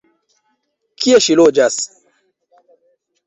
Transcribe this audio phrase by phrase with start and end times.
[1.03, 1.77] Kie ŝi loĝas?